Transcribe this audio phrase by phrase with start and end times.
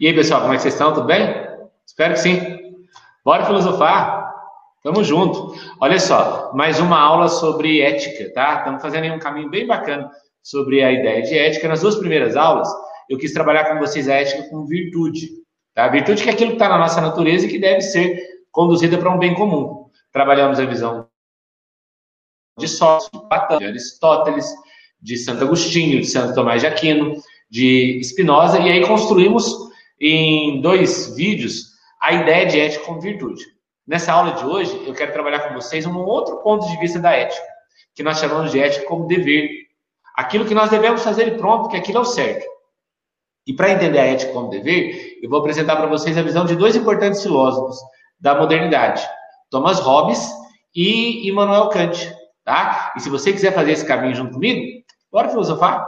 [0.00, 0.92] E aí, pessoal, como é que vocês estão?
[0.92, 1.32] Tudo bem?
[1.86, 2.40] Espero que sim.
[3.24, 4.34] Bora filosofar.
[4.82, 5.54] Tamo junto.
[5.80, 8.58] Olha só, mais uma aula sobre ética, tá?
[8.58, 10.10] Estamos fazendo aí um caminho bem bacana
[10.42, 11.68] sobre a ideia de ética.
[11.68, 12.68] Nas duas primeiras aulas,
[13.08, 15.30] eu quis trabalhar com vocês a ética como virtude,
[15.72, 15.86] tá?
[15.86, 18.20] Virtude que é aquilo que está na nossa natureza e que deve ser
[18.50, 19.86] conduzida para um bem comum.
[20.12, 21.06] Trabalhamos a visão
[22.58, 24.52] de Sócrates, de Platão, de Aristóteles,
[25.00, 27.14] de Santo Agostinho, de Santo Tomás de Aquino,
[27.48, 33.42] de Spinoza, e aí construímos em dois vídeos a ideia de ética como virtude.
[33.86, 37.12] Nessa aula de hoje, eu quero trabalhar com vocês um outro ponto de vista da
[37.12, 37.46] ética,
[37.94, 39.50] que nós chamamos de ética como dever.
[40.16, 42.46] Aquilo que nós devemos fazer e pronto, que aquilo é o certo.
[43.46, 46.56] E para entender a ética como dever, eu vou apresentar para vocês a visão de
[46.56, 47.78] dois importantes filósofos
[48.18, 49.06] da modernidade,
[49.50, 50.32] Thomas Hobbes
[50.74, 52.10] e Immanuel Kant,
[52.42, 52.92] tá?
[52.96, 55.86] E se você quiser fazer esse caminho junto comigo, bora filosofar?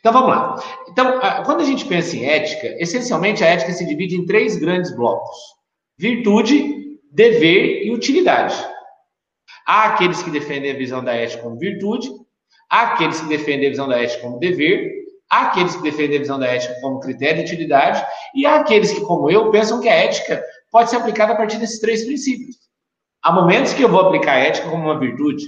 [0.00, 0.56] Então vamos lá.
[0.88, 4.94] Então, quando a gente pensa em ética, essencialmente a ética se divide em três grandes
[4.96, 5.36] blocos:
[5.98, 8.56] virtude, dever e utilidade.
[9.66, 12.10] Há aqueles que defendem a visão da ética como virtude,
[12.70, 14.90] há aqueles que defendem a visão da ética como dever,
[15.30, 18.92] há aqueles que defendem a visão da ética como critério de utilidade, e há aqueles
[18.92, 22.56] que, como eu, pensam que a ética pode ser aplicada a partir desses três princípios.
[23.22, 25.44] Há momentos que eu vou aplicar a ética como uma virtude,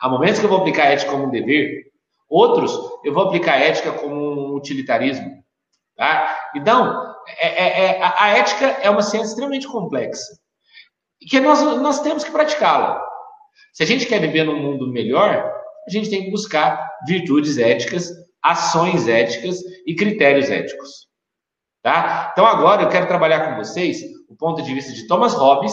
[0.00, 1.84] há momentos que eu vou aplicar a ética como um dever,
[2.28, 5.44] Outros, eu vou aplicar a ética como um utilitarismo.
[5.96, 6.50] Tá?
[6.54, 10.38] Então, é, é, é, a ética é uma ciência extremamente complexa.
[11.20, 13.02] E que nós, nós temos que praticá-la.
[13.72, 15.52] Se a gente quer viver num mundo melhor,
[15.86, 18.10] a gente tem que buscar virtudes éticas,
[18.42, 21.06] ações éticas e critérios éticos.
[21.82, 22.30] Tá?
[22.32, 25.72] Então, agora eu quero trabalhar com vocês o ponto de vista de Thomas Hobbes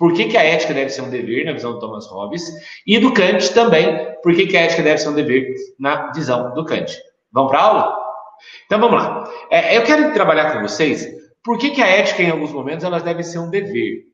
[0.00, 2.50] por que, que, a ética deve ser um dever, na visão do Thomas Hobbes,
[2.86, 6.54] e do Kant também, por que, que a ética deve ser um dever, na visão
[6.54, 6.98] do Kant.
[7.30, 7.98] Vamos para a aula?
[8.64, 9.30] Então vamos lá.
[9.50, 11.06] É, eu quero trabalhar com vocês
[11.44, 14.04] por que, que a ética, em alguns momentos, elas devem ser um dever.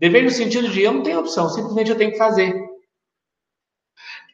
[0.00, 2.52] Dever no sentido de eu não tenho opção, simplesmente eu tenho que fazer.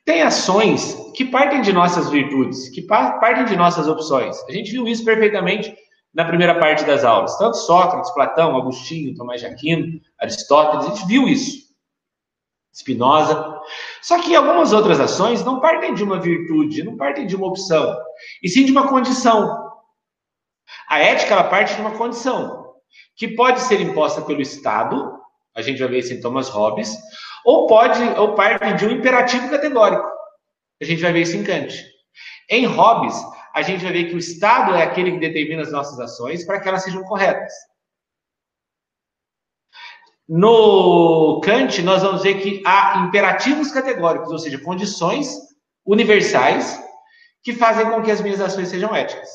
[0.07, 4.43] Tem ações que partem de nossas virtudes, que partem de nossas opções.
[4.49, 5.77] A gente viu isso perfeitamente
[6.15, 7.37] na primeira parte das aulas.
[7.39, 11.63] Tanto Sócrates, Platão, Agostinho, Tomás de Aquino, Aristóteles, a gente viu isso.
[12.75, 13.61] Spinoza.
[14.01, 17.97] Só que algumas outras ações não partem de uma virtude, não partem de uma opção,
[18.43, 19.71] e sim de uma condição.
[20.89, 22.73] A ética ela parte de uma condição
[23.15, 25.19] que pode ser imposta pelo Estado,
[25.55, 26.97] a gente vai ver isso em Thomas Hobbes,
[27.45, 30.09] ou pode ou parte de um imperativo categórico.
[30.81, 31.85] A gente vai ver isso em Kant.
[32.49, 33.15] Em Hobbes,
[33.55, 36.61] a gente vai ver que o Estado é aquele que determina as nossas ações para
[36.61, 37.53] que elas sejam corretas.
[40.29, 45.37] No Kant, nós vamos ver que há imperativos categóricos, ou seja, condições
[45.85, 46.83] universais
[47.43, 49.29] que fazem com que as minhas ações sejam éticas.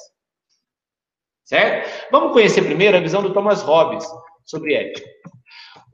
[1.43, 2.09] Certo?
[2.11, 4.05] Vamos conhecer primeiro a visão do Thomas Hobbes
[4.45, 5.07] sobre ética.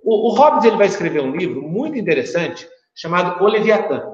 [0.03, 4.12] O, o Hobbes ele vai escrever um livro muito interessante chamado O Leviatã.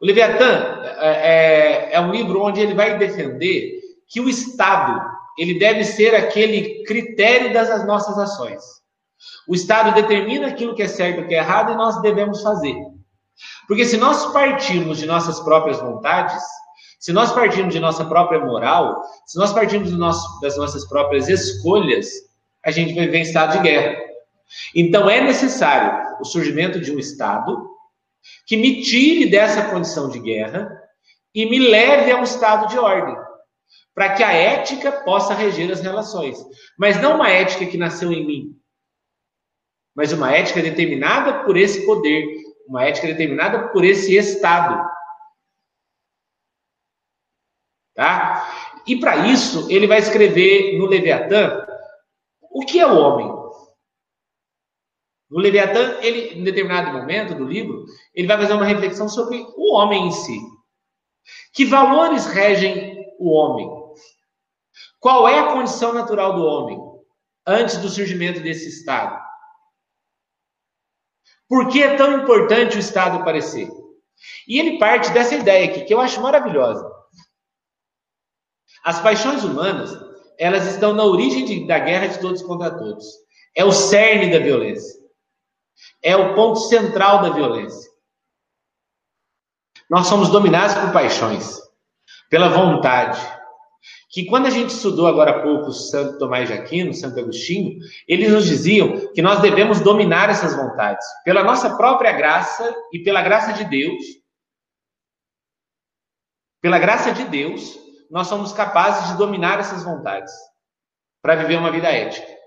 [0.00, 5.00] O Leviatã é, é, é um livro onde ele vai defender que o Estado
[5.38, 8.62] ele deve ser aquele critério das nossas ações.
[9.46, 12.42] O Estado determina aquilo que é certo e o que é errado e nós devemos
[12.42, 12.74] fazer.
[13.66, 16.42] Porque se nós partirmos de nossas próprias vontades,
[16.98, 22.08] se nós partirmos de nossa própria moral, se nós partirmos nosso, das nossas próprias escolhas,
[22.64, 23.96] a gente vai viver em estado de guerra.
[24.74, 27.68] Então é necessário o surgimento de um Estado
[28.46, 30.70] que me tire dessa condição de guerra
[31.34, 33.16] e me leve a um estado de ordem,
[33.94, 36.38] para que a ética possa reger as relações.
[36.78, 38.58] Mas não uma ética que nasceu em mim,
[39.94, 42.24] mas uma ética determinada por esse poder,
[42.66, 44.88] uma ética determinada por esse estado.
[47.94, 48.80] Tá?
[48.86, 51.66] E para isso, ele vai escrever no Leviatã
[52.40, 53.37] o que é o homem.
[55.30, 59.74] No Leviatã, ele, em determinado momento do livro, ele vai fazer uma reflexão sobre o
[59.74, 60.40] homem em si.
[61.52, 63.68] Que valores regem o homem?
[64.98, 66.80] Qual é a condição natural do homem
[67.46, 69.22] antes do surgimento desse Estado?
[71.46, 73.70] Por que é tão importante o Estado aparecer?
[74.46, 76.90] E ele parte dessa ideia aqui, que eu acho maravilhosa.
[78.82, 79.90] As paixões humanas,
[80.38, 83.06] elas estão na origem de, da guerra de todos contra todos.
[83.54, 84.97] É o cerne da violência
[86.02, 87.90] é o ponto central da violência.
[89.88, 91.58] Nós somos dominados por paixões,
[92.28, 93.20] pela vontade.
[94.10, 98.32] que quando a gente estudou agora há pouco Santo Tomás de Aquino, Santo Agostinho, eles
[98.32, 103.52] nos diziam que nós devemos dominar essas vontades pela nossa própria graça e pela graça
[103.52, 104.02] de Deus.
[106.60, 107.78] Pela graça de Deus,
[108.10, 110.32] nós somos capazes de dominar essas vontades
[111.22, 112.37] para viver uma vida ética.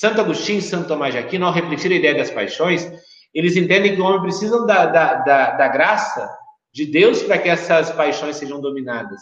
[0.00, 2.90] Santo Agostinho e Santo Tomás de Aquino, ao refletir a ideia das paixões,
[3.34, 6.26] eles entendem que o homem precisa da, da, da, da graça
[6.72, 9.20] de Deus para que essas paixões sejam dominadas.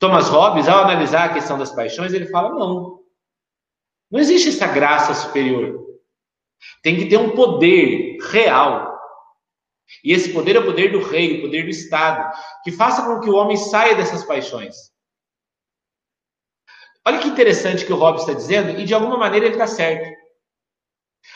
[0.00, 3.04] Thomas Hobbes, ao analisar a questão das paixões, ele fala: não,
[4.10, 5.78] não existe essa graça superior.
[6.82, 8.98] Tem que ter um poder real.
[10.02, 13.20] E esse poder é o poder do rei, o poder do Estado, que faça com
[13.20, 14.74] que o homem saia dessas paixões.
[17.06, 20.10] Olha que interessante que o Hobbes está dizendo, e de alguma maneira ele está certo.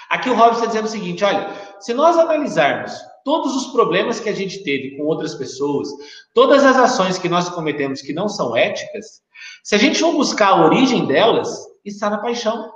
[0.09, 1.51] Aqui o Hobbes está dizendo o seguinte: olha,
[1.81, 2.93] se nós analisarmos
[3.25, 5.89] todos os problemas que a gente teve com outras pessoas,
[6.33, 9.23] todas as ações que nós cometemos que não são éticas,
[9.63, 12.73] se a gente for buscar a origem delas, está na paixão,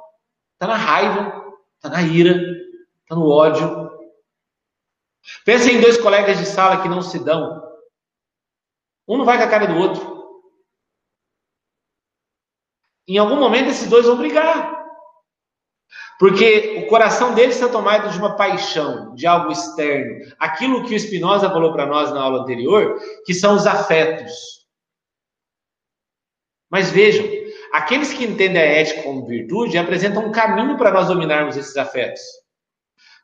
[0.54, 1.42] está na raiva,
[1.76, 2.34] está na ira,
[3.02, 3.90] está no ódio.
[5.44, 7.62] Pensa em dois colegas de sala que não se dão.
[9.08, 10.21] Um não vai com a cara do outro.
[13.08, 14.82] Em algum momento esses dois vão brigar.
[16.18, 20.24] Porque o coração deles está tomado de uma paixão, de algo externo.
[20.38, 24.32] Aquilo que o Spinoza falou para nós na aula anterior, que são os afetos.
[26.70, 27.26] Mas vejam,
[27.72, 32.22] aqueles que entendem a ética como virtude apresentam um caminho para nós dominarmos esses afetos.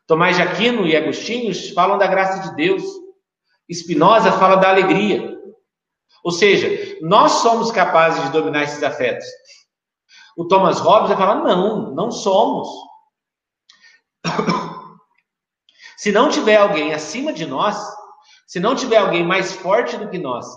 [0.05, 2.83] Tomás de Aquino e Agostinho falam da graça de Deus.
[3.71, 5.37] Spinoza fala da alegria.
[6.23, 9.25] Ou seja, nós somos capazes de dominar esses afetos.
[10.39, 12.69] O Thomas Hobbes vai falar: não, não somos.
[15.97, 17.75] Se não tiver alguém acima de nós,
[18.47, 20.47] se não tiver alguém mais forte do que nós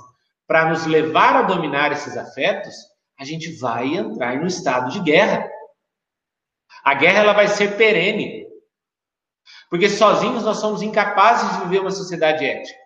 [0.47, 2.73] para nos levar a dominar esses afetos,
[3.19, 5.51] a gente vai entrar no estado de guerra.
[6.85, 8.47] A guerra ela vai ser perene.
[9.69, 12.79] Porque sozinhos nós somos incapazes de viver uma sociedade ética.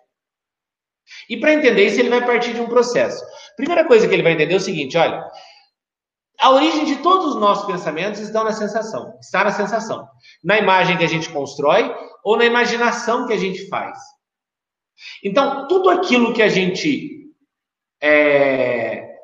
[1.29, 3.23] E para entender isso, ele vai partir de um processo.
[3.55, 5.23] Primeira coisa que ele vai entender é o seguinte: olha,
[6.39, 10.07] a origem de todos os nossos pensamentos estão na sensação, está na sensação,
[10.43, 11.93] na imagem que a gente constrói
[12.23, 13.97] ou na imaginação que a gente faz.
[15.23, 17.31] Então, tudo aquilo que a gente
[18.01, 19.17] é,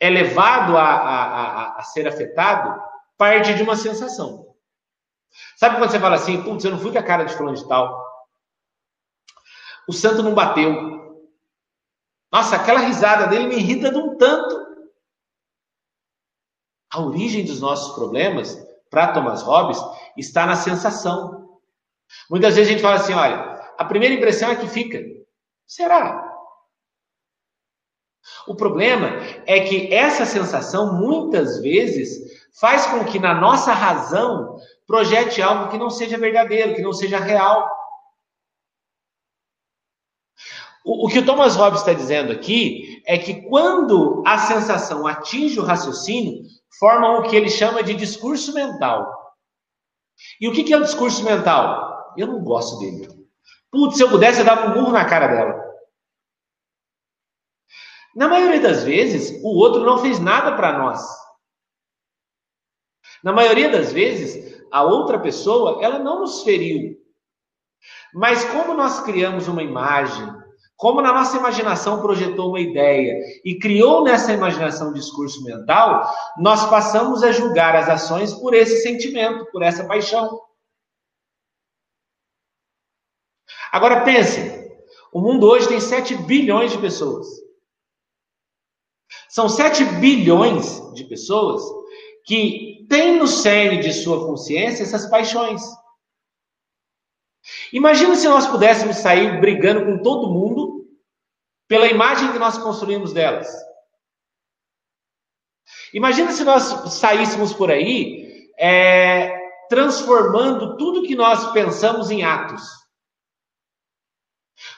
[0.00, 2.80] é levado a, a, a, a ser afetado
[3.16, 4.46] parte de uma sensação.
[5.56, 7.66] Sabe quando você fala assim, putz, eu não fui com a cara de fulano de
[7.68, 8.06] tal.
[9.88, 10.98] O santo não bateu.
[12.30, 14.67] Nossa, aquela risada dele me irrita de um tanto.
[16.98, 18.60] A origem dos nossos problemas,
[18.90, 19.78] para Thomas Hobbes,
[20.16, 21.48] está na sensação.
[22.28, 23.36] Muitas vezes a gente fala assim: olha,
[23.78, 24.98] a primeira impressão é que fica.
[25.64, 26.26] Será?
[28.48, 29.10] O problema
[29.46, 35.78] é que essa sensação, muitas vezes, faz com que na nossa razão projete algo que
[35.78, 37.70] não seja verdadeiro, que não seja real.
[40.84, 45.58] O, o que o Thomas Hobbes está dizendo aqui é que quando a sensação atinge
[45.58, 46.44] o raciocínio,
[46.78, 49.34] formam o que ele chama de discurso mental.
[50.38, 52.12] E o que, é o discurso mental?
[52.18, 53.08] Eu não gosto dele.
[53.70, 55.68] Putz, se eu pudesse, eu dava um burro na cara dela.
[58.14, 61.00] Na maioria das vezes, o outro não fez nada para nós.
[63.24, 66.94] Na maioria das vezes, a outra pessoa, ela não nos feriu.
[68.12, 70.26] Mas como nós criamos uma imagem,
[70.78, 76.08] como na nossa imaginação projetou uma ideia e criou nessa imaginação um discurso mental,
[76.38, 80.40] nós passamos a julgar as ações por esse sentimento, por essa paixão.
[83.72, 84.38] Agora pense,
[85.12, 87.26] o mundo hoje tem 7 bilhões de pessoas.
[89.28, 91.60] São 7 bilhões de pessoas
[92.24, 95.60] que têm no cerne de sua consciência essas paixões.
[97.72, 100.86] Imagina se nós pudéssemos sair brigando com todo mundo
[101.66, 103.48] pela imagem que nós construímos delas.
[105.92, 106.62] Imagina se nós
[106.94, 109.36] saíssemos por aí é,
[109.68, 112.62] transformando tudo que nós pensamos em atos.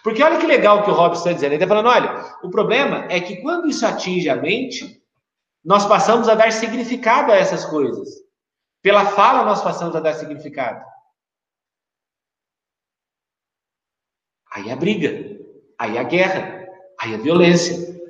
[0.03, 1.53] Porque olha que legal que o Robson está dizendo.
[1.53, 5.01] Ele está falando: olha, o problema é que quando isso atinge a mente,
[5.65, 8.09] nós passamos a dar significado a essas coisas.
[8.83, 10.85] Pela fala, nós passamos a dar significado.
[14.53, 15.39] Aí a briga,
[15.79, 16.67] aí a guerra,
[17.01, 18.01] aí a violência.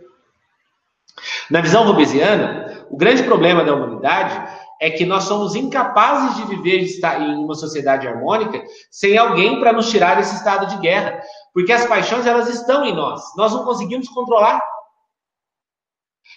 [1.51, 6.79] Na visão robesiana, o grande problema da humanidade é que nós somos incapazes de viver
[6.79, 11.21] em uma sociedade harmônica sem alguém para nos tirar desse estado de guerra,
[11.53, 14.61] porque as paixões elas estão em nós, nós não conseguimos controlar.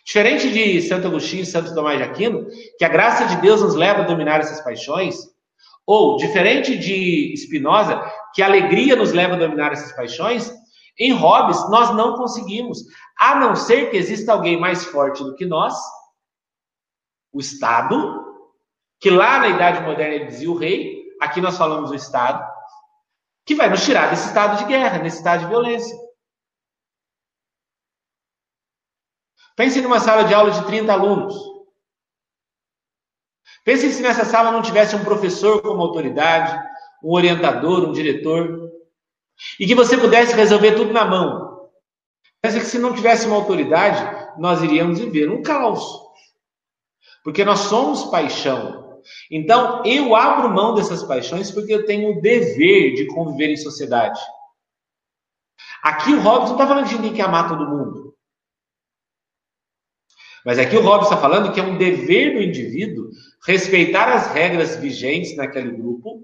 [0.06, 2.46] Diferente de Santo Agostinho e Santo Tomás de Aquino,
[2.78, 5.33] que a graça de Deus nos leva a dominar essas paixões,
[5.86, 8.02] ou diferente de Spinoza,
[8.34, 10.52] que a alegria nos leva a dominar essas paixões,
[10.98, 12.80] em Hobbes nós não conseguimos,
[13.20, 15.76] a não ser que exista alguém mais forte do que nós,
[17.32, 18.24] o Estado,
[19.00, 22.46] que lá na Idade Moderna ele dizia o rei, aqui nós falamos o Estado,
[23.46, 25.98] que vai nos tirar desse estado de guerra, desse estado de violência.
[29.56, 31.53] Pense numa sala de aula de 30 alunos.
[33.64, 36.54] Pense se nessa sala não tivesse um professor como autoridade,
[37.04, 38.70] um orientador, um diretor,
[39.60, 41.70] e que você pudesse resolver tudo na mão.
[42.42, 46.02] Pense que se não tivesse uma autoridade, nós iríamos viver um caos.
[47.24, 49.02] Porque nós somos paixão.
[49.32, 54.20] Então, eu abro mão dessas paixões porque eu tenho o dever de conviver em sociedade.
[55.82, 58.16] Aqui o Hobbes não está falando de ninguém que amar todo mundo.
[60.46, 63.10] Mas aqui o Hobbes está falando que é um dever do indivíduo
[63.46, 66.24] respeitar as regras vigentes naquele grupo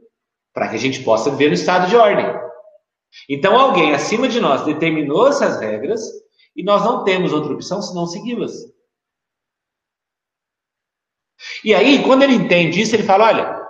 [0.53, 2.25] para que a gente possa viver no estado de ordem.
[3.27, 6.01] Então, alguém acima de nós determinou essas regras
[6.55, 8.53] e nós não temos outra opção senão segui-las.
[11.63, 13.67] E aí, quando ele entende isso, ele fala: olha,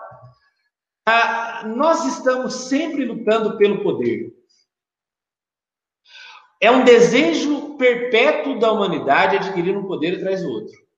[1.08, 4.34] ah, nós estamos sempre lutando pelo poder.
[6.62, 10.89] É um desejo perpétuo da humanidade adquirir um poder atrás do outro.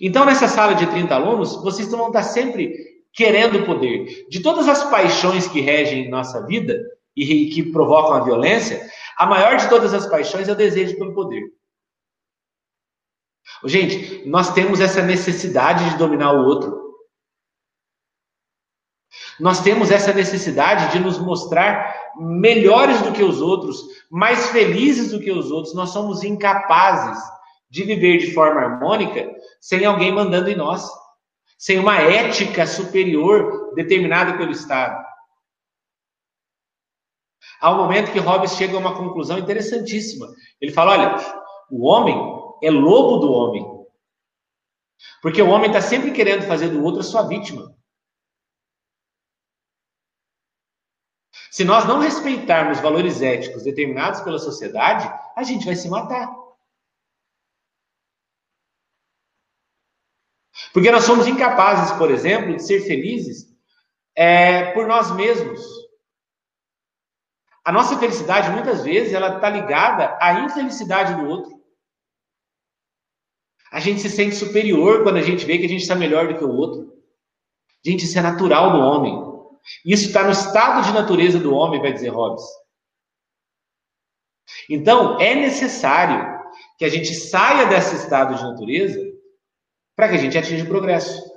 [0.00, 2.72] Então, nessa sala de 30 alunos, vocês vão estar sempre
[3.12, 4.26] querendo poder.
[4.28, 6.78] De todas as paixões que regem nossa vida
[7.16, 11.14] e que provocam a violência, a maior de todas as paixões é o desejo pelo
[11.14, 11.42] poder.
[13.64, 16.86] Gente, nós temos essa necessidade de dominar o outro.
[19.40, 25.20] Nós temos essa necessidade de nos mostrar melhores do que os outros, mais felizes do
[25.20, 25.74] que os outros.
[25.74, 27.18] Nós somos incapazes
[27.70, 30.88] de viver de forma harmônica sem alguém mandando em nós,
[31.58, 35.04] sem uma ética superior determinada pelo Estado.
[37.60, 40.28] Há um momento que Hobbes chega a uma conclusão interessantíssima.
[40.60, 41.16] Ele fala: olha,
[41.70, 42.16] o homem
[42.62, 43.66] é lobo do homem.
[45.20, 47.74] Porque o homem está sempre querendo fazer do outro a sua vítima.
[51.50, 56.32] Se nós não respeitarmos valores éticos determinados pela sociedade, a gente vai se matar.
[60.72, 63.46] Porque nós somos incapazes, por exemplo, de ser felizes
[64.14, 65.60] é, por nós mesmos.
[67.64, 71.58] A nossa felicidade, muitas vezes, ela está ligada à infelicidade do outro.
[73.70, 76.38] A gente se sente superior quando a gente vê que a gente está melhor do
[76.38, 76.96] que o outro.
[77.84, 79.28] Gente, isso é natural do homem.
[79.84, 82.44] Isso está no estado de natureza do homem, vai dizer Hobbes.
[84.68, 86.38] Então, é necessário
[86.78, 89.07] que a gente saia desse estado de natureza
[89.98, 91.28] para que a gente atinja o progresso.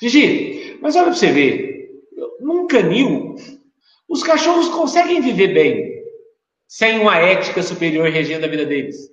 [0.00, 2.04] Gigi, mas olha para você ver,
[2.38, 3.34] num canil,
[4.08, 6.04] os cachorros conseguem viver bem
[6.68, 9.12] sem uma ética superior regendo a vida deles.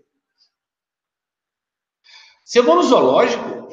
[2.45, 3.67] Se eu vou no zoológico,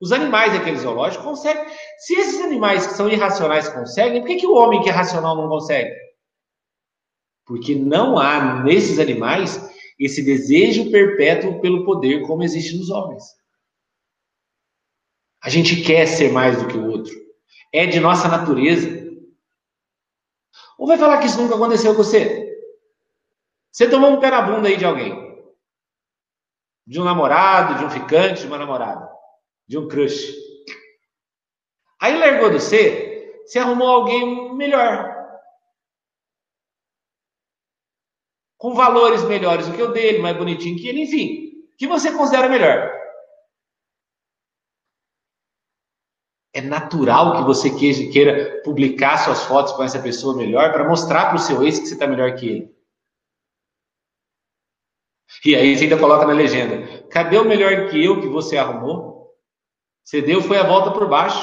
[0.00, 1.64] os animais daquele zoológico conseguem.
[1.98, 5.36] Se esses animais que são irracionais conseguem, por que, que o homem que é racional
[5.36, 5.94] não consegue?
[7.46, 13.24] Porque não há nesses animais esse desejo perpétuo pelo poder como existe nos homens.
[15.42, 17.14] A gente quer ser mais do que o outro.
[17.72, 18.88] É de nossa natureza.
[20.78, 22.50] Ou vai falar que isso nunca aconteceu com você?
[23.70, 25.12] Você tomou um pé na bunda aí de alguém.
[26.86, 29.14] De um namorado, de um ficante, de uma namorada
[29.66, 30.34] de um crush.
[32.00, 35.13] Aí largou do C, você arrumou alguém melhor.
[38.58, 41.66] Com valores melhores do que o dele, mais bonitinho que ele, enfim.
[41.76, 42.92] que você considera melhor?
[46.54, 47.68] É natural que você
[48.10, 51.86] queira publicar suas fotos com essa pessoa melhor para mostrar para o seu ex que
[51.86, 52.74] você está melhor que ele.
[55.44, 59.34] E aí você ainda coloca na legenda: cadê o melhor que eu que você arrumou?
[60.04, 61.42] Você deu foi a volta por baixo.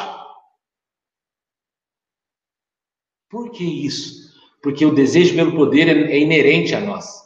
[3.29, 4.20] Por que isso?
[4.61, 7.21] Porque o desejo pelo poder é, é inerente a nós.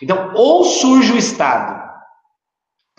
[0.00, 1.90] Então, ou surge o Estado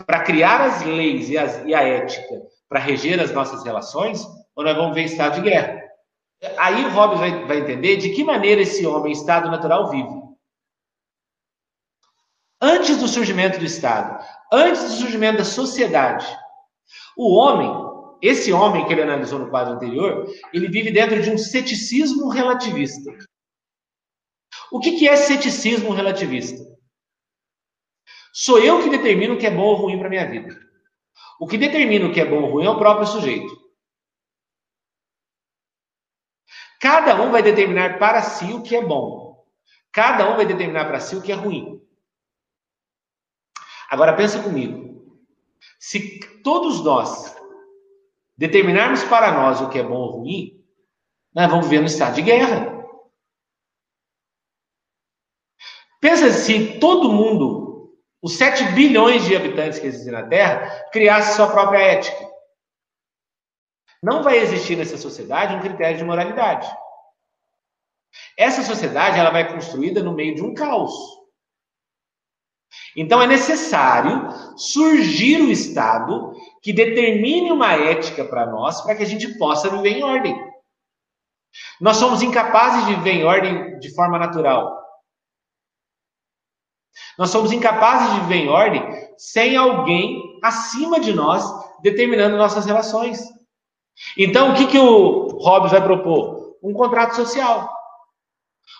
[0.06, 4.24] para criar as leis e, as, e a ética para reger as nossas relações,
[4.56, 5.78] ou nós vamos ver estado de guerra.
[6.58, 10.22] Aí o Hobbes vai, vai entender de que maneira esse homem, estado natural, vive.
[12.60, 16.26] Antes do surgimento do Estado, antes do surgimento da sociedade,
[17.16, 17.70] o homem,
[18.22, 23.10] esse homem que ele analisou no quadro anterior, ele vive dentro de um ceticismo relativista.
[24.70, 26.62] O que, que é ceticismo relativista?
[28.32, 30.56] Sou eu que determino o que é bom ou ruim para minha vida.
[31.40, 33.60] O que determina o que é bom ou ruim é o próprio sujeito.
[36.80, 39.44] Cada um vai determinar para si o que é bom.
[39.92, 41.80] Cada um vai determinar para si o que é ruim.
[43.90, 45.20] Agora pensa comigo.
[45.78, 47.31] Se todos nós
[48.42, 50.60] determinarmos para nós o que é bom ou ruim,
[51.32, 52.84] nós vamos viver no estado de guerra.
[56.00, 61.52] Pensa se todo mundo, os 7 bilhões de habitantes que existem na Terra, criasse sua
[61.52, 62.32] própria ética.
[64.02, 66.68] Não vai existir nessa sociedade um critério de moralidade.
[68.36, 70.92] Essa sociedade ela vai construída no meio de um caos.
[72.96, 79.06] Então é necessário surgir o Estado que determine uma ética para nós, para que a
[79.06, 80.34] gente possa viver em ordem.
[81.80, 84.80] Nós somos incapazes de viver em ordem de forma natural.
[87.18, 88.82] Nós somos incapazes de viver em ordem
[89.18, 91.44] sem alguém acima de nós
[91.82, 93.20] determinando nossas relações.
[94.16, 96.56] Então, o que, que o Hobbes vai propor?
[96.62, 97.70] Um contrato social,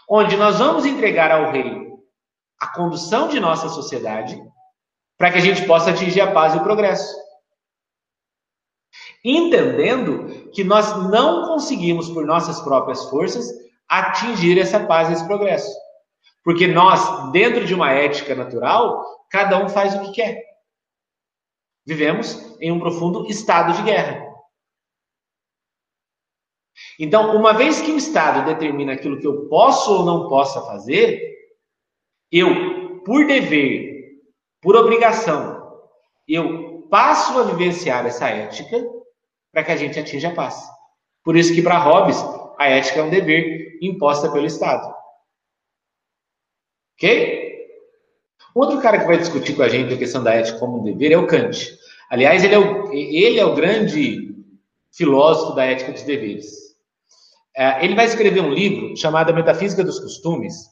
[0.08, 1.91] onde nós vamos entregar ao rei
[2.62, 4.40] a condução de nossa sociedade
[5.18, 7.12] para que a gente possa atingir a paz e o progresso.
[9.24, 13.48] Entendendo que nós não conseguimos, por nossas próprias forças,
[13.88, 15.76] atingir essa paz e esse progresso.
[16.44, 20.40] Porque nós, dentro de uma ética natural, cada um faz o que quer.
[21.84, 24.24] Vivemos em um profundo estado de guerra.
[26.96, 31.31] Então, uma vez que o Estado determina aquilo que eu posso ou não possa fazer,
[32.32, 34.22] eu, por dever,
[34.60, 35.80] por obrigação,
[36.26, 38.82] eu passo a vivenciar essa ética
[39.52, 40.62] para que a gente atinja a paz.
[41.22, 42.16] Por isso que para Hobbes,
[42.58, 44.94] a ética é um dever imposta pelo Estado.
[46.94, 47.42] Ok?
[48.54, 51.12] Outro cara que vai discutir com a gente a questão da ética como um dever
[51.12, 51.78] é o Kant.
[52.10, 54.34] Aliás, ele é o, ele é o grande
[54.92, 56.72] filósofo da ética dos deveres.
[57.56, 60.71] É, ele vai escrever um livro chamado Metafísica dos Costumes,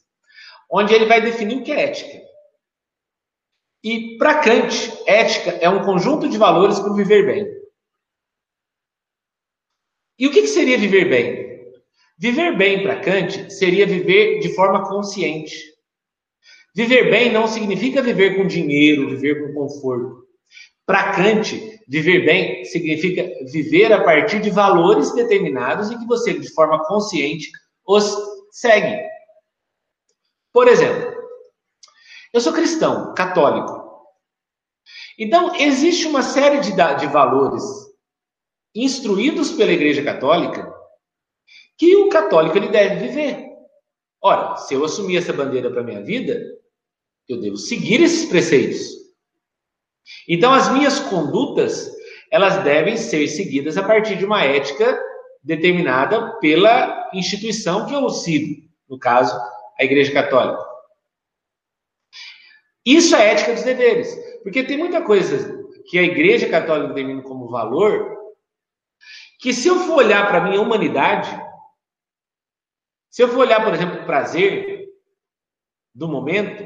[0.71, 2.21] onde ele vai definir o que é ética.
[3.83, 7.61] E para Kant, ética é um conjunto de valores para viver bem.
[10.17, 11.51] E o que, que seria viver bem?
[12.17, 15.55] Viver bem para Kant seria viver de forma consciente.
[16.75, 20.21] Viver bem não significa viver com dinheiro, viver com conforto.
[20.85, 26.53] Para Kant, viver bem significa viver a partir de valores determinados e que você, de
[26.53, 27.49] forma consciente,
[27.85, 28.15] os
[28.51, 29.10] segue.
[30.53, 31.11] Por exemplo,
[32.33, 33.81] eu sou cristão, católico.
[35.17, 37.63] Então, existe uma série de, de valores
[38.73, 40.73] instruídos pela Igreja Católica
[41.77, 43.47] que o católico ele deve viver.
[44.21, 46.39] Ora, se eu assumir essa bandeira para minha vida,
[47.27, 49.01] eu devo seguir esses preceitos.
[50.27, 51.91] Então, as minhas condutas,
[52.31, 54.99] elas devem ser seguidas a partir de uma ética
[55.43, 59.35] determinada pela instituição que eu sigo, no caso,
[59.81, 60.63] a Igreja Católica.
[62.85, 67.49] Isso é ética dos deveres, porque tem muita coisa que a Igreja Católica determina como
[67.49, 68.15] valor,
[69.39, 71.29] que se eu for olhar para a minha humanidade,
[73.09, 74.87] se eu for olhar, por exemplo, o prazer
[75.93, 76.63] do momento,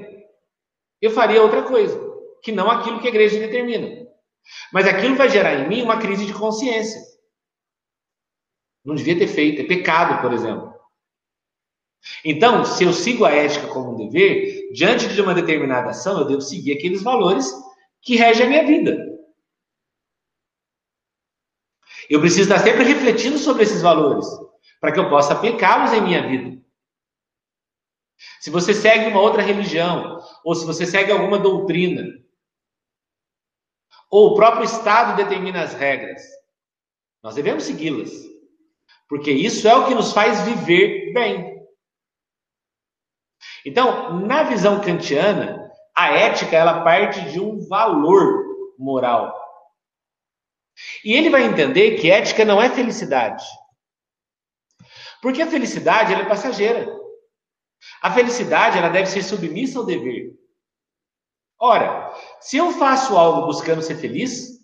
[1.02, 1.98] eu faria outra coisa,
[2.44, 4.06] que não aquilo que a igreja determina.
[4.74, 7.02] Mas aquilo vai gerar em mim uma crise de consciência.
[8.84, 10.75] Não devia ter feito, é pecado, por exemplo.
[12.24, 16.26] Então, se eu sigo a ética como um dever, diante de uma determinada ação, eu
[16.26, 17.52] devo seguir aqueles valores
[18.02, 19.16] que regem a minha vida.
[22.10, 24.28] Eu preciso estar sempre refletindo sobre esses valores,
[24.80, 26.64] para que eu possa aplicá-los em minha vida.
[28.40, 32.06] Se você segue uma outra religião, ou se você segue alguma doutrina,
[34.10, 36.22] ou o próprio Estado determina as regras,
[37.24, 38.12] nós devemos segui-las,
[39.10, 41.56] porque isso é o que nos faz viver bem.
[43.66, 48.46] Então, na visão kantiana, a ética ela parte de um valor
[48.78, 49.36] moral.
[51.04, 53.44] E ele vai entender que ética não é felicidade.
[55.22, 56.86] Porque a felicidade é passageira.
[58.02, 60.34] A felicidade ela deve ser submissa ao dever.
[61.60, 64.60] Ora, se eu faço algo buscando ser feliz,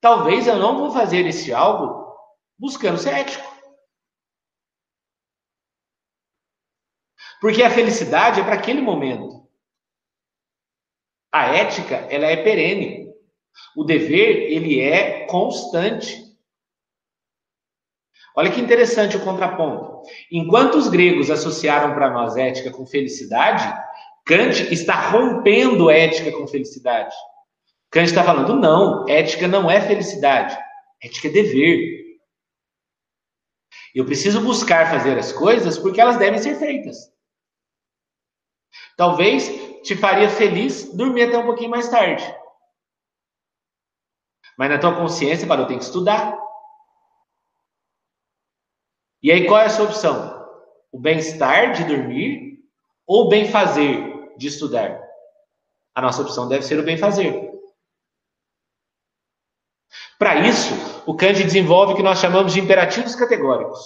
[0.00, 2.16] talvez eu não vou fazer esse algo
[2.58, 3.47] buscando ser ético.
[7.40, 9.46] Porque a felicidade é para aquele momento.
[11.32, 13.08] A ética, ela é perene.
[13.76, 16.28] O dever, ele é constante.
[18.34, 20.02] Olha que interessante o contraponto.
[20.30, 23.64] Enquanto os gregos associaram para nós ética com felicidade,
[24.24, 27.14] Kant está rompendo ética com felicidade.
[27.90, 30.56] Kant está falando, não, ética não é felicidade,
[31.02, 31.98] ética é dever.
[33.94, 37.10] Eu preciso buscar fazer as coisas porque elas devem ser feitas.
[38.98, 39.48] Talvez
[39.84, 42.24] te faria feliz dormir até um pouquinho mais tarde.
[44.58, 46.36] Mas na tua consciência, para eu tenho que estudar.
[49.22, 50.36] E aí qual é a sua opção?
[50.90, 52.58] O bem-estar de dormir
[53.06, 55.00] ou o bem-fazer de estudar?
[55.94, 57.48] A nossa opção deve ser o bem-fazer.
[60.18, 60.74] Para isso,
[61.06, 63.78] o Kant desenvolve o que nós chamamos de imperativos categóricos.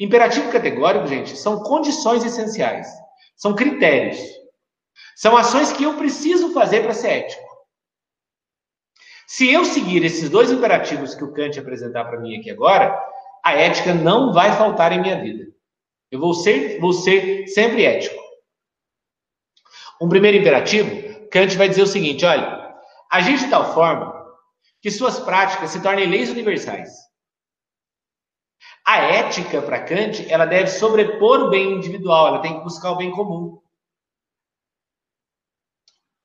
[0.00, 2.88] Imperativo categórico, gente, são condições essenciais,
[3.38, 4.18] são critérios,
[5.16, 7.48] são ações que eu preciso fazer para ser ético.
[9.26, 12.98] Se eu seguir esses dois imperativos que o Kant apresentar para mim aqui agora,
[13.44, 15.46] a ética não vai faltar em minha vida.
[16.10, 18.18] Eu vou ser, vou ser sempre ético.
[20.00, 20.90] Um primeiro imperativo,
[21.30, 22.74] Kant vai dizer o seguinte: olha,
[23.10, 24.14] agir de tal forma
[24.80, 26.88] que suas práticas se tornem leis universais.
[28.88, 32.96] A ética, para Kant, ela deve sobrepor o bem individual, ela tem que buscar o
[32.96, 33.60] bem comum.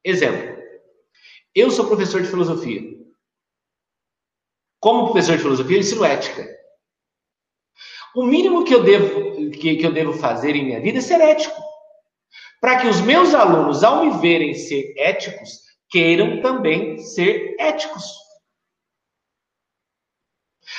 [0.02, 0.63] Exemplo.
[1.54, 2.82] Eu sou professor de filosofia.
[4.80, 6.47] Como professor de filosofia, eu ensino ética.
[8.15, 11.19] O mínimo que eu devo, que, que eu devo fazer em minha vida é ser
[11.19, 11.62] ético.
[12.62, 18.06] Para que os meus alunos, ao me verem ser éticos, queiram também ser éticos.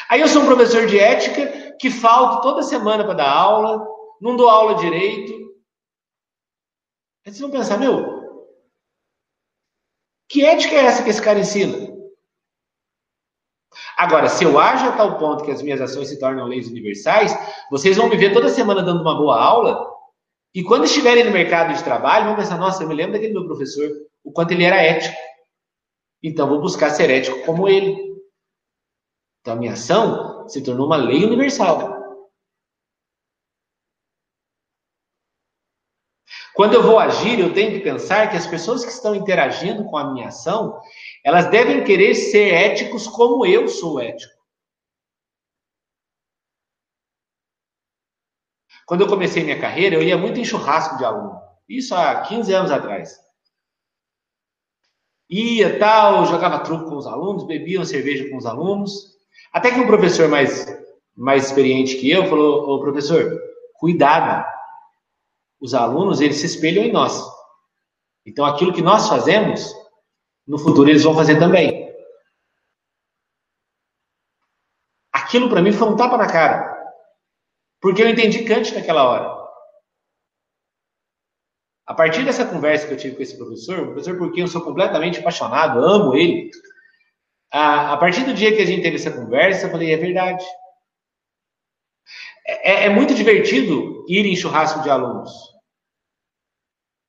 [0.09, 3.87] Aí eu sou um professor de ética que falto toda semana para dar aula,
[4.21, 5.33] não dou aula direito.
[7.27, 8.25] Aí vocês vão pensar, meu,
[10.29, 11.93] que ética é essa que esse cara ensina?
[13.97, 17.33] Agora, se eu ajo a tal ponto que as minhas ações se tornam leis universais,
[17.71, 19.95] vocês vão me ver toda semana dando uma boa aula,
[20.55, 23.45] e quando estiverem no mercado de trabalho, vão pensar, nossa, eu me lembro daquele meu
[23.45, 23.91] professor,
[24.23, 25.17] o quanto ele era ético.
[26.23, 28.14] Então, vou buscar ser ético como ele.
[29.45, 32.27] Então, a minha ação se tornou uma lei universal.
[36.55, 39.99] Quando eu vou agir, eu tenho que pensar que as pessoas que estão interagindo com
[39.99, 40.81] a minha ação,
[41.23, 44.33] elas devem querer ser éticos como eu sou ético.
[48.87, 51.39] Quando eu comecei minha carreira, eu ia muito em churrasco de aluno.
[51.69, 53.15] Isso há 15 anos atrás.
[55.29, 59.14] Ia, tal, jogava truco com os alunos, bebia uma cerveja com os alunos.
[59.55, 60.67] Até que um professor mais,
[61.17, 63.41] mais experiente que eu falou: professor,
[63.75, 64.45] cuidado.
[65.61, 67.23] Os alunos, eles se espelham em nós.
[68.27, 69.73] Então, aquilo que nós fazemos,
[70.45, 71.85] no futuro eles vão fazer também.
[75.13, 76.75] Aquilo para mim foi um tapa na cara.
[77.81, 79.45] Porque eu entendi Kant naquela hora.
[81.87, 84.63] A partir dessa conversa que eu tive com esse professor, o professor por eu sou
[84.63, 86.51] completamente apaixonado, amo ele,
[87.55, 90.45] a, a partir do dia que a gente teve essa conversa, eu falei, é verdade.
[92.45, 95.31] É, é, muito divertido ir em churrasco de alunos.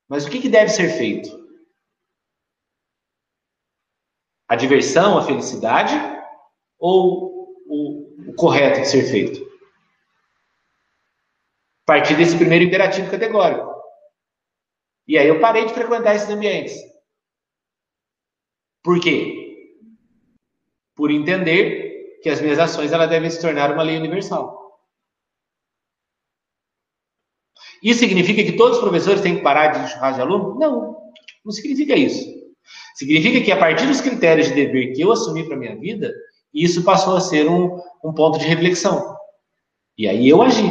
[0.08, 1.44] Mas o que, que deve ser feito?
[4.48, 5.96] A diversão, a felicidade
[6.78, 9.44] ou o, o correto de ser feito?
[11.82, 13.74] A partir desse primeiro imperativo categórico.
[15.08, 16.80] E aí eu parei de frequentar esses ambientes.
[18.84, 19.45] Por quê?
[20.96, 24.66] Por entender que as minhas ações elas devem se tornar uma lei universal.
[27.84, 30.58] Isso significa que todos os professores têm que parar de churrasco de aluno?
[30.58, 30.98] Não,
[31.44, 32.34] não significa isso.
[32.96, 36.12] Significa que a partir dos critérios de dever que eu assumi para minha vida,
[36.54, 39.16] isso passou a ser um, um ponto de reflexão.
[39.98, 40.64] E aí eu agi.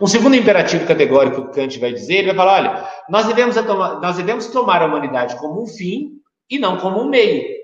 [0.00, 4.16] Um segundo imperativo categórico que Kant vai dizer, ele vai falar, olha, nós devemos, nós
[4.16, 6.19] devemos tomar a humanidade como um fim
[6.50, 7.60] e não como um meio.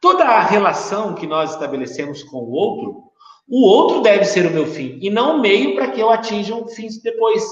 [0.00, 3.10] Toda a relação que nós estabelecemos com o outro,
[3.48, 6.54] o outro deve ser o meu fim e não o meio para que eu atinja
[6.54, 7.42] um fim depois.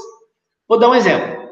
[0.68, 1.50] Vou dar um exemplo.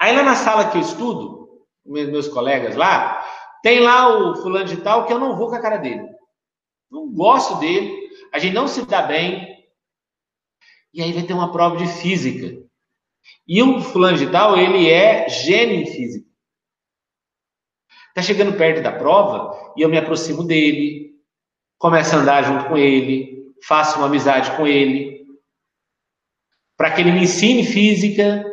[0.00, 3.24] Aí lá na sala que eu estudo, meus colegas lá,
[3.62, 6.06] tem lá o fulano de tal que eu não vou com a cara dele.
[6.90, 9.56] Não gosto dele, a gente não se dá bem.
[10.94, 12.65] E aí vai ter uma prova de física.
[13.46, 16.26] E o fulano de tal, ele é gênio em física.
[18.08, 21.14] Está chegando perto da prova e eu me aproximo dele,
[21.78, 25.26] começo a andar junto com ele, faço uma amizade com ele,
[26.76, 28.44] para que ele me ensine física,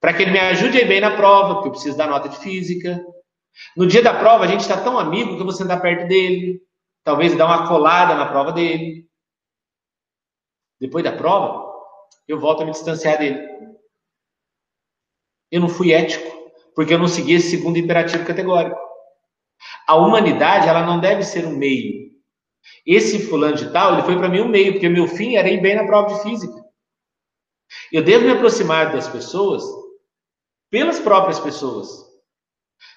[0.00, 2.38] para que ele me ajude aí bem na prova, porque eu preciso da nota de
[2.38, 3.00] física.
[3.76, 6.60] No dia da prova, a gente está tão amigo que eu vou sentar perto dele,
[7.04, 9.08] talvez dar uma colada na prova dele.
[10.80, 11.71] Depois da prova,
[12.26, 13.48] eu volto a me distanciar dele.
[15.50, 18.78] Eu não fui ético, porque eu não segui esse segundo imperativo categórico.
[19.86, 22.10] A humanidade, ela não deve ser um meio.
[22.86, 25.60] Esse fulano de tal, ele foi para mim um meio, porque meu fim era ir
[25.60, 26.62] bem na prova de física.
[27.92, 29.62] Eu devo me aproximar das pessoas
[30.70, 31.88] pelas próprias pessoas,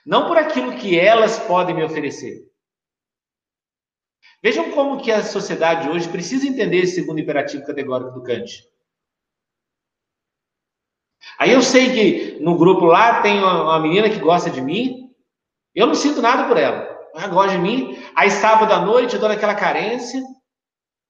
[0.05, 2.49] não por aquilo que elas podem me oferecer.
[4.41, 8.63] Vejam como que a sociedade hoje precisa entender esse segundo imperativo categórico do Kant.
[11.37, 15.09] Aí eu sei que no grupo lá tem uma menina que gosta de mim,
[15.73, 16.87] eu não sinto nada por ela.
[17.13, 18.01] Ela gosta de mim.
[18.15, 20.21] Aí sábado à noite eu dou aquela carência.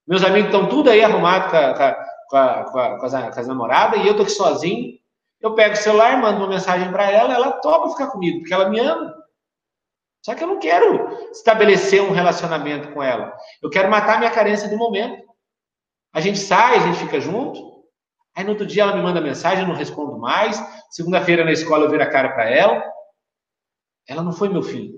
[0.06, 3.40] Meus amigos estão tudo aí arrumados com, a, com, a, com, a, com, as, com
[3.40, 4.96] as namoradas e eu tô aqui sozinho.
[5.40, 8.68] Eu pego o celular, mando uma mensagem para ela, ela topa ficar comigo, porque ela
[8.68, 9.14] me ama.
[10.24, 13.32] Só que eu não quero estabelecer um relacionamento com ela.
[13.62, 15.24] Eu quero matar minha carência do momento.
[16.12, 17.75] A gente sai, a gente fica junto.
[18.36, 20.58] Aí no outro dia ela me manda mensagem, eu não respondo mais.
[20.90, 22.84] Segunda-feira na escola eu viro a cara para ela.
[24.06, 24.94] Ela não foi meu filho.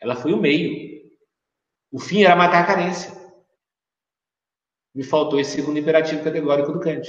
[0.00, 1.10] Ela foi o meio.
[1.90, 3.12] O fim era matar a carência.
[4.94, 7.08] Me faltou esse segundo imperativo categórico do Kant.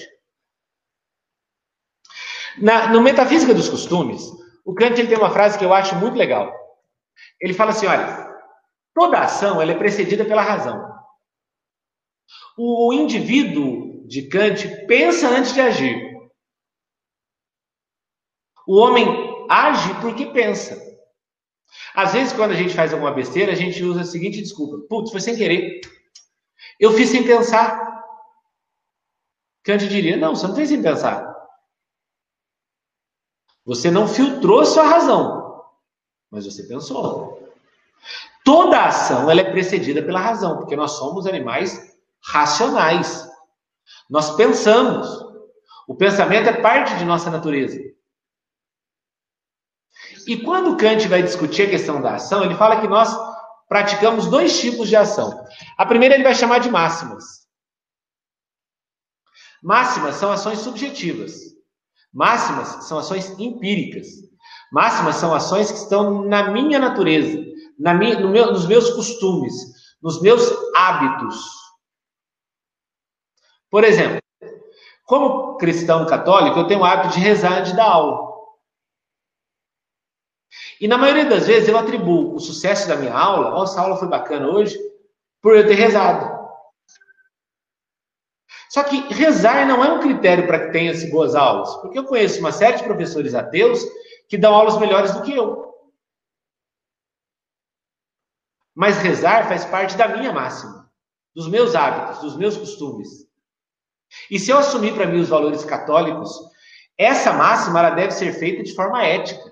[2.57, 4.31] Na, no Metafísica dos Costumes,
[4.65, 6.51] o Kant ele tem uma frase que eu acho muito legal.
[7.39, 8.35] Ele fala assim: olha,
[8.95, 10.89] toda ação ela é precedida pela razão.
[12.57, 15.95] O indivíduo de Kant pensa antes de agir.
[18.65, 19.05] O homem
[19.47, 20.75] age porque pensa.
[21.93, 25.11] Às vezes, quando a gente faz alguma besteira, a gente usa a seguinte desculpa: putz,
[25.11, 25.81] foi sem querer.
[26.79, 28.03] Eu fiz sem pensar.
[29.63, 31.29] Kant diria: não, você não fez sem pensar.
[33.63, 35.63] Você não filtrou sua razão,
[36.31, 37.47] mas você pensou.
[38.43, 43.28] Toda ação ela é precedida pela razão, porque nós somos animais racionais.
[44.09, 45.07] Nós pensamos.
[45.87, 47.79] O pensamento é parte de nossa natureza.
[50.27, 53.15] E quando Kant vai discutir a questão da ação, ele fala que nós
[53.67, 55.45] praticamos dois tipos de ação.
[55.77, 57.47] A primeira ele vai chamar de máximas.
[59.61, 61.33] Máximas são ações subjetivas.
[62.13, 64.07] Máximas são ações empíricas.
[64.71, 67.43] Máximas são ações que estão na minha natureza,
[67.77, 69.53] na minha, no meu, nos meus costumes,
[70.01, 70.41] nos meus
[70.75, 71.58] hábitos.
[73.69, 74.19] Por exemplo,
[75.05, 78.29] como cristão católico, eu tenho o hábito de rezar antes da aula.
[80.79, 84.07] E na maioria das vezes eu atribuo o sucesso da minha aula, essa aula foi
[84.07, 84.77] bacana hoje,
[85.41, 86.39] por eu ter rezado.
[88.69, 92.39] Só que rezar não é um critério para que tenha-se boas aulas, porque eu conheço
[92.39, 93.83] uma série de professores ateus
[94.27, 95.73] que dão aulas melhores do que eu.
[98.75, 100.89] Mas rezar faz parte da minha máxima,
[101.35, 103.28] dos meus hábitos, dos meus costumes.
[104.29, 106.31] E se eu assumir para mim os valores católicos,
[106.97, 109.49] essa máxima ela deve ser feita de forma ética.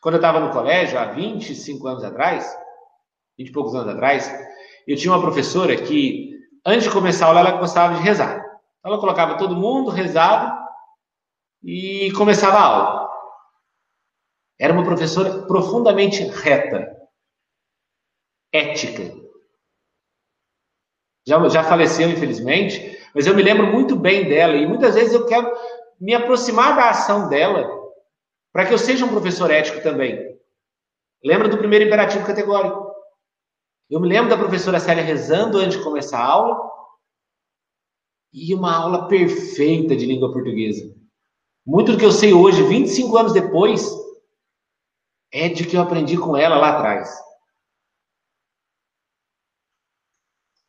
[0.00, 2.56] Quando eu estava no colégio, há 25 anos atrás,
[3.38, 4.30] 20 e poucos anos atrás,
[4.86, 8.44] eu tinha uma professora que, antes de começar a aula, ela gostava de rezar.
[8.84, 10.56] Ela colocava todo mundo, rezava
[11.62, 13.10] e começava a aula.
[14.58, 16.86] Era uma professora profundamente reta,
[18.52, 19.25] ética.
[21.26, 25.26] Já, já faleceu, infelizmente, mas eu me lembro muito bem dela e muitas vezes eu
[25.26, 25.50] quero
[26.00, 27.68] me aproximar da ação dela
[28.52, 30.38] para que eu seja um professor ético também.
[31.24, 32.94] Lembra do primeiro imperativo categórico?
[33.90, 36.70] Eu me lembro da professora Célia rezando antes de começar a aula.
[38.32, 40.94] E uma aula perfeita de língua portuguesa.
[41.64, 43.90] Muito do que eu sei hoje, 25 anos depois,
[45.32, 47.25] é de que eu aprendi com ela lá atrás.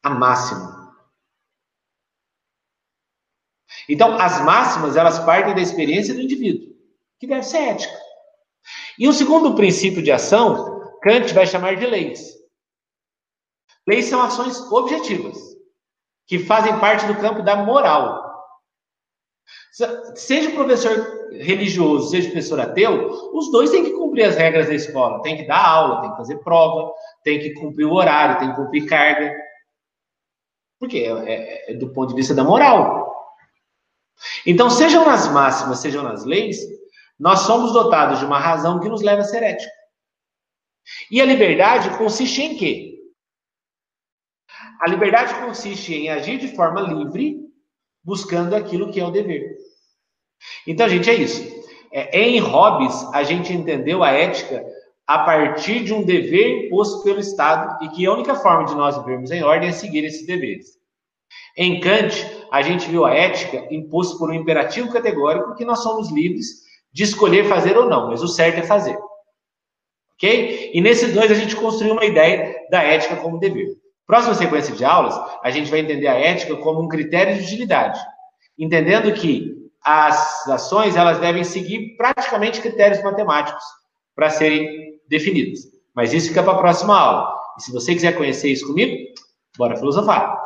[0.08, 0.96] A máxima.
[3.90, 6.74] Então, as máximas, elas partem da experiência do indivíduo
[7.20, 8.00] que deve ser ética.
[8.98, 12.38] E o segundo princípio de ação, Kant vai chamar de leis.
[13.86, 15.38] Leis são ações objetivas,
[16.26, 18.26] que fazem parte do campo da moral.
[20.16, 25.22] Seja professor religioso, seja professor ateu, os dois têm que cumprir as regras da escola.
[25.22, 26.94] Tem que dar aula, tem que fazer prova,
[27.26, 29.47] tem que cumprir o horário, tem que cumprir carga.
[30.80, 33.08] Porque é, é, é do ponto de vista da moral.
[34.46, 36.60] Então, sejam nas máximas, sejam nas leis,
[37.20, 39.72] nós somos dotados de uma razão que nos leva a ser ético.
[41.12, 42.98] E a liberdade consiste em quê?
[44.80, 47.38] A liberdade consiste em agir de forma livre,
[48.04, 49.58] buscando aquilo que é o dever.
[50.66, 51.44] Então, gente, é isso.
[51.92, 54.64] É, em Hobbes, a gente entendeu a ética
[55.08, 58.98] a partir de um dever imposto pelo Estado e que a única forma de nós
[58.98, 60.78] vivermos em ordem é seguir esses deveres.
[61.56, 62.14] Em Kant,
[62.52, 67.04] a gente viu a ética imposta por um imperativo categórico que nós somos livres de
[67.04, 68.98] escolher fazer ou não, mas o certo é fazer.
[70.14, 70.72] Ok?
[70.74, 73.68] E nesse dois a gente construiu uma ideia da ética como dever.
[74.06, 78.00] Próxima sequência de aulas, a gente vai entender a ética como um critério de utilidade,
[78.58, 83.64] entendendo que as ações elas devem seguir praticamente critérios matemáticos
[84.16, 85.60] para serem definidas.
[85.96, 87.34] Mas isso fica para a próxima aula.
[87.58, 89.14] E se você quiser conhecer isso comigo,
[89.58, 90.37] bora filosofar.